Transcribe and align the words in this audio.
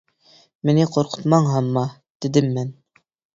—مېنى 0.69 0.85
قورقۇتماڭ، 0.95 1.49
ھامما.— 1.51 1.85
دېدىم 2.27 2.49
مەن. 2.57 2.73